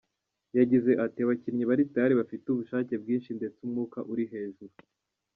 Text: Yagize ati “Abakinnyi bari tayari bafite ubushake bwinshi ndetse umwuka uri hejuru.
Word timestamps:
Yagize 0.57 0.91
ati 1.05 1.19
“Abakinnyi 1.21 1.63
bari 1.69 1.83
tayari 1.93 2.13
bafite 2.21 2.45
ubushake 2.49 2.93
bwinshi 3.01 3.29
ndetse 3.37 3.59
umwuka 3.65 3.97
uri 4.11 4.25
hejuru. 4.33 4.73